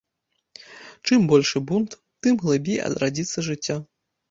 Чым 1.09 1.27
большы 1.33 1.61
бунт, 1.73 1.91
тым 2.25 2.33
глыбей 2.47 2.83
адрадзіцца 2.89 3.47
жыццё. 3.53 3.81